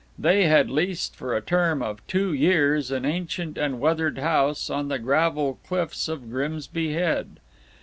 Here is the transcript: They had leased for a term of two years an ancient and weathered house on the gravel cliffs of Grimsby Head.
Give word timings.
They 0.17 0.45
had 0.45 0.71
leased 0.71 1.15
for 1.15 1.35
a 1.35 1.41
term 1.43 1.83
of 1.83 1.99
two 2.07 2.33
years 2.33 2.89
an 2.89 3.05
ancient 3.05 3.55
and 3.55 3.79
weathered 3.79 4.17
house 4.17 4.67
on 4.67 4.87
the 4.87 4.97
gravel 4.97 5.59
cliffs 5.63 6.07
of 6.07 6.31
Grimsby 6.31 6.93
Head. 6.93 7.37